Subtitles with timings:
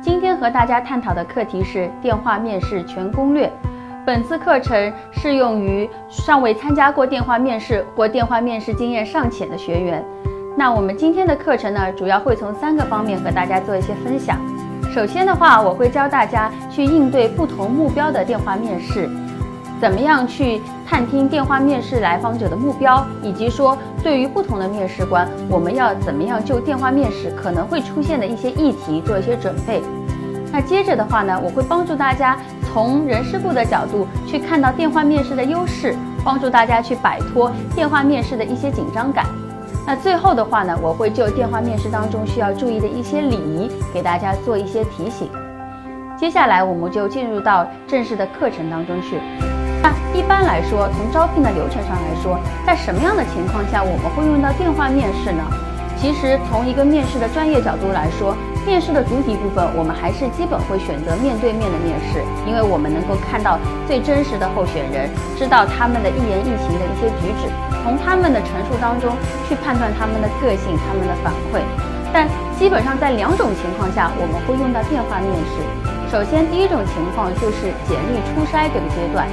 [0.00, 3.50] 今天和大家探讨的课题是电话面试全攻略。
[4.06, 10.02] 本次课程适用于尚未参加过电话面试或电话面试经验尚浅的学员。
[10.56, 14.38] 那我们今天的课程呢，主要会从三个方面和大家做一些分享。
[14.94, 19.08] 首先的话，我会教大家去应对不同目标的电话面试。
[19.80, 29.80] 怎么样去探听电话面试来访者的目标，以及说对于不同的面试官，我们要怎么样就电话面试可能会出现的一些议题做一些准备。
[30.50, 32.36] 那接着的话呢，我会帮助大家
[32.72, 39.26] 从人事部的角度去看到电话面试的优势，帮助大家去摆脱电话面试的一些紧张感。
[39.86, 45.28] 那最后的话呢，我会就电话面试当中需要注意的一些礼仪给大家做一些提醒。
[46.18, 49.20] 接下来我们就进入到正式的课程当中去。
[50.14, 55.42] 一般来说，从招聘的流程上来说，在什么样的情况下我们会用到电话面试呢？
[55.98, 67.50] 其实从一个面试的专业角度来说，面试的主体部分我们还是基本会选择面对面的面试，因为我们能够看到最真实的候选人，知道他们的一言一行的一些举止，
[67.82, 69.10] 从他们的陈述当中
[69.48, 71.58] 去判断他们的个性、他们的反馈。
[72.12, 75.87] 但基本上在两种情况下我们会用到电话面试。
[76.10, 79.28] 首先，第一种情况就是简历初筛这个阶段，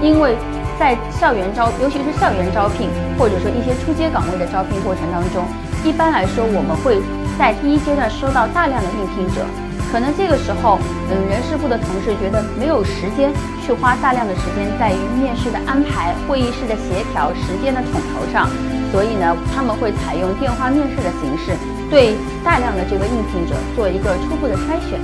[0.00, 0.36] 因为
[0.78, 5.42] 在校园招，尤其是校园招聘，或者说一些出街岗位的招聘过程当中，
[5.82, 7.02] 一般来说，我们会
[7.36, 9.42] 在第一阶段收到大量的应聘者，
[9.90, 10.78] 可能这个时候，
[11.10, 13.34] 嗯，人事部的同事觉得没有时间
[13.66, 18.46] 去花大量的时间在于面试的安排、会议室的协调、时间的统筹上，
[18.94, 21.58] 所以呢，他们会采用电话面试的形式，
[21.90, 22.14] 对
[22.46, 24.94] 大量的这个应聘者做一个初步的筛选。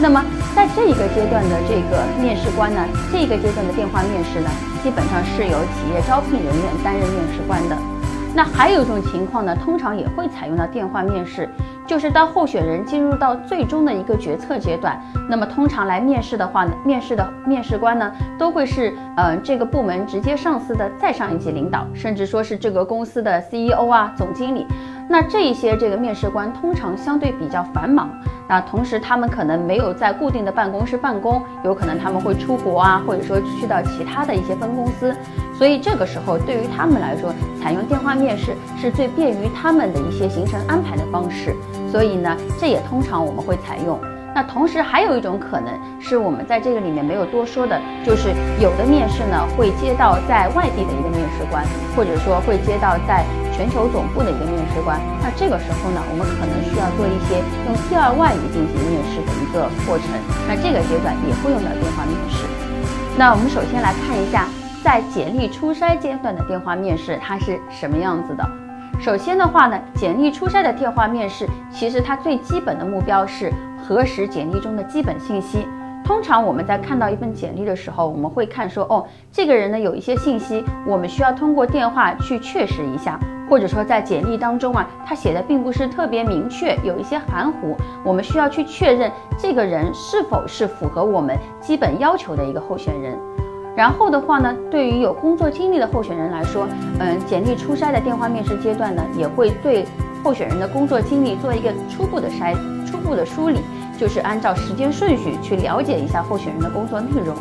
[0.00, 0.22] 那么，
[0.56, 4.50] 在这一个阶段的这个面试官呢，这一个阶段的电话面试呢，
[4.82, 7.76] 基本上是由企业招聘人员担任面试官的。
[8.34, 11.48] 那还有一种情况呢，通常也会采用到电话面试，
[11.86, 15.00] 就是当候选人进入到最终的一个决策阶段，
[15.30, 24.66] 那么通常来面试的话呢，面试的面试官呢，都会是呃这个部门直接上司的再上一级领导，甚至说是这个公司的 CEO 啊、总经理。
[25.08, 28.08] 那这一些这个面试官通常相对比较繁忙。
[28.46, 35.16] 那同时，他们可能没有在固定的办公室办公，有可能他们会出国啊，或者说去到其他的一些分公司，
[35.56, 37.32] 所以这个时候对于他们来说，
[37.62, 41.54] 采用电话面试是最便于他们的一些行程安排的方式。
[41.90, 43.98] 所以呢，这也通常我们会采用。
[44.34, 51.64] 那同时还有一种可能是我们在这个里面没有多说的，就是有的面试呢会接到在外地的一个面试官，
[51.96, 53.24] 或者说会接到在
[53.56, 55.00] 全球总部的一个面试官。
[55.22, 60.08] 那这个时候呢，我们可能需要做一些用第二外语进行面试的一个过程。
[60.46, 62.44] 那这个阶段也会用到电话面试。
[63.16, 64.48] 那我们首先来看一下，
[64.82, 68.44] 在简历初筛阶段的电话面试它是什么样子的。
[69.00, 73.52] 首先的话呢，简历初筛的电话面试，其实它最基本的目标是。
[73.86, 75.68] 核实简历中的基本信息。
[76.04, 93.18] 通常我们在看到一份简历的时候，我们会看说，哦，这个人呢有一些信息，我们需要通过电话去确实一下，或者说在简历当中啊，他写的并不是特别明确，有一些含糊，我们需要去确认这个人是否是符合我们基本要求的一个候选人。
[93.74, 99.86] 然后的话呢，对于有工作经历的候选人来说，嗯，简历初筛的电话面试阶段呢，也会对
[100.22, 102.54] 候选人的工作经历做一个初步的筛。
[102.86, 103.58] 初步的梳理
[103.98, 107.34] 就是按照时间顺序去了解一下候选人的工作内容。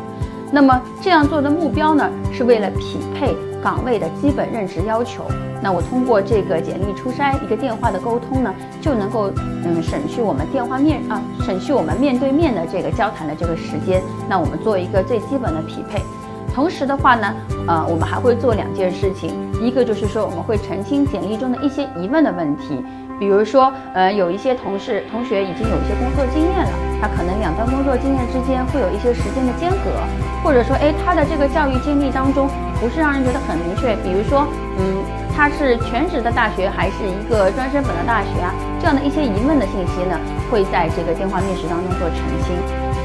[0.51, 5.23] 那么这样做的目标呢，是为了匹配岗位的基本任职要求。
[5.61, 9.31] 那我通过这个简历初筛一个电话的沟通呢，就能够
[9.65, 14.03] 嗯省去我们电话面啊省去我们面对面的这个交谈的这个时间。
[14.29, 16.01] 那我们做一个最基本的匹配。
[16.53, 17.33] 同时的话呢，
[17.67, 22.85] 呃，我们还会做两件事情，一个就是说我们会澄清简历中的一些疑问的问题。
[23.19, 26.71] 比如说，呃，有一些同事、同学已经有一些工作经验了，
[27.01, 29.91] 他可能两段工作经验之间会有一些时间的间隔，
[30.43, 32.49] 或者说，哎，他的这个教育经历当中
[32.81, 33.95] 不是让人觉得很明确。
[34.03, 35.03] 比如说，嗯，
[35.35, 38.51] 他是全职的大学还是一个专升本的大学啊？
[38.81, 40.19] 这样的一些疑问的信息呢，
[40.51, 42.55] 会在这个电话面试当中做澄清。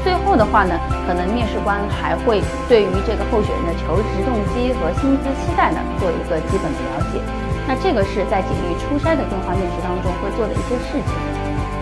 [0.03, 0.73] 最后的话呢，
[1.05, 7.19] 可能面试官还会对于这个候选人的求职动机和薪资期待呢，做一个基本的了解。
[7.69, 11.13] 那这个是在简历初筛的电话面试当中会做的一些事情。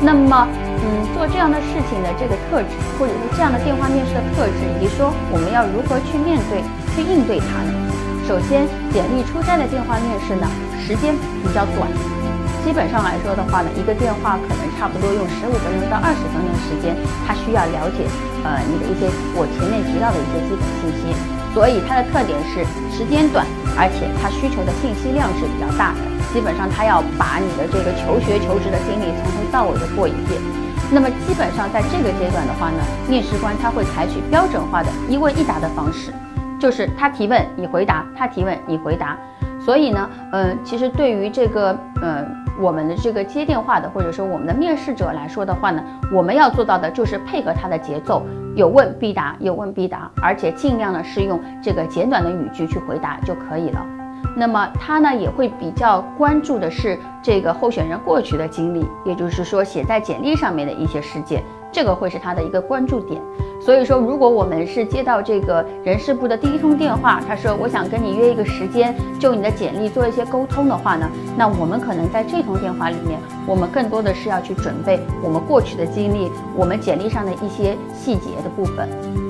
[0.04, 0.46] 那么
[0.84, 0.84] 嗯
[1.16, 6.60] 做这样的事情的这个特质，或者说这样的电话面试的特质，以及说我们要如何去面对、
[6.92, 7.72] 去应对它呢？
[8.28, 10.44] 首先，简历初筛的电话面试呢，
[10.76, 11.88] 时间比较短，
[12.68, 16.92] 基本上来说的话呢，一个电话可能差不多用十五分钟到二十分钟的时间，
[17.24, 18.04] 它需要了解
[18.44, 19.08] 呃你的一些
[19.40, 21.16] 我前面提到的一些基本信息，
[21.54, 23.46] 所以它的特点是时间短，
[23.78, 26.00] 而且它需求的信息量是比较大的。
[26.34, 30.40] 基本上他要把你的这个求学求职的经历从头到尾的过一遍。
[30.92, 36.12] 那么基本上在这个阶段的话呢，面试官他会采取标准化的一问一答的方式，
[36.60, 39.18] 就是他提问你回答，他提问你回答。
[39.60, 42.26] 所以呢，嗯，其实对于这个，嗯，
[42.60, 48.24] 我们的这个接电话的或者说我们的面试者来说的话呢，我们要做到的就是配合他的节奏，
[48.56, 53.86] 有问必答，有问必答，而且尽量呢是用这个简短的语句去回答就可以了。
[54.36, 63.22] 那么他呢也会比较关注的是这个候选人过去的经历，也就是说写在简历上面的一些事件，这个会是他的一个关注点。
[63.60, 78.88] 所以说，如果我们是接到这个人事部的第一通电话，他说我想跟你约一个时间，就你的简历做一些沟通的话呢，那我们可能在这通电话里面，我们更多的是要去准备我们过去的经历，我们简历上的一些细节的部分。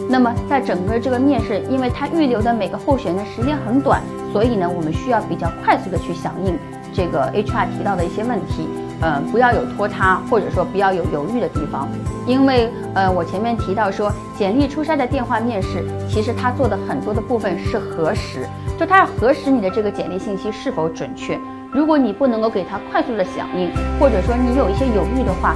[0.09, 4.01] 那么在整个这个面试，因为他预留的每个候选的时间很短。
[4.33, 6.55] 所以呢，我们需要比较快速的去响应
[6.93, 8.67] 这个 HR 提到的一些问题，
[9.01, 11.87] 呃，不要有拖沓，或者说不要有犹豫的地方。
[12.25, 18.47] 因为呃，我前面提到说，简历初筛的电话面试，其实他做的很多的部分是核实，
[18.77, 21.39] 就他要核实你的这个简历信息是否准确。
[21.71, 25.55] 如果你不能够给他快速的响应，或者说你有一些犹豫的话，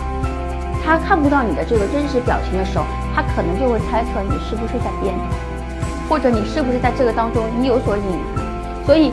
[0.83, 2.85] 他看不到你的这个真实表情的时候，
[3.15, 5.15] 他可能就会猜测你是不是在编，
[6.07, 8.85] 或者你是不是在这个当中你有所隐瞒。
[8.85, 9.11] 所以，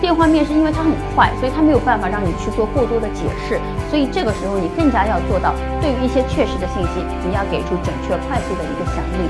[0.00, 3.60] 电话面试因为它很快，所以它没有办法让你去做过多的解释。
[3.88, 9.24] 所以这个时候你更加要做到，对于一些确实的信息，你要给出准确、快速的一个响应。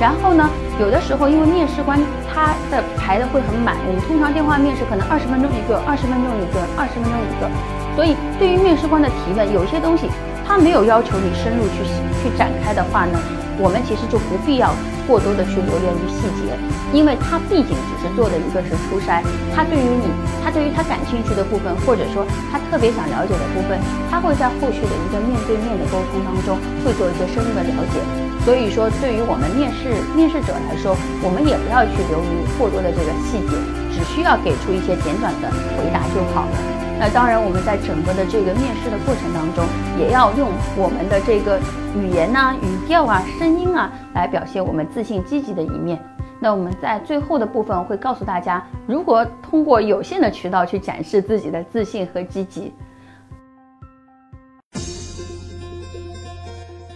[0.00, 0.48] 然后呢，
[0.80, 1.98] 有的时候因为面试官
[2.32, 7.50] 他的排的会很满，我们通常电话面试可能二十分钟一个，二十分钟一个，二十分钟一个。
[7.96, 10.08] 所以对于面试官的提问，有些东西
[10.46, 11.82] 他没有要求你深入去
[12.22, 13.18] 去展开的话呢。
[13.60, 14.70] 我们其实就不必要
[15.08, 16.52] 过多的去留恋于细节，
[16.92, 19.24] 因为他毕竟只是做的一个是初筛，
[19.56, 20.04] 他对于你，
[20.44, 23.80] 他对于他感兴趣的部分，或者说他特别想了解的部分，
[24.12, 27.96] 他会在后续的一个面对面的沟通当中会做一些深入的了解。
[28.44, 30.92] 所以说，对于我们面试面试者来说，
[31.24, 33.56] 我们也不要去留于过多的这个细节，
[33.96, 36.77] 只需要给出一些简短的回答就好了。
[37.00, 39.64] 那当然，我们在整个的这个面试的过程当中，
[40.00, 41.56] 也要用我们的这个
[41.94, 45.96] 语言呐、语调啊、声音啊，来表现我们自信积极的一面。
[46.40, 52.74] 那我们在最后的部分会告诉大家，如何通过有限的渠道去展示自己的自信和积极。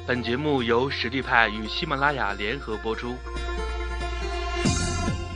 [0.05, 3.15] 本节目由实力派与喜马拉雅联合播出。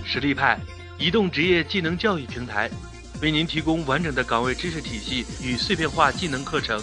[0.05, 0.59] 实力派，
[0.99, 2.69] 移动职业技能教育平台。
[3.23, 6.83] 为您提供完整的岗位知识体系与碎片化技能课程，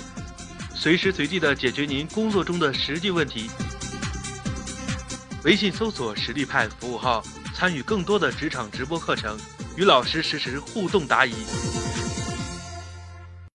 [0.75, 3.49] 随时随地的解决您工作中的实际问题。
[5.43, 9.37] 微信搜索“实力派”服务号，参与更多的职场直播课程，
[9.77, 11.33] 与老师实时互动答疑。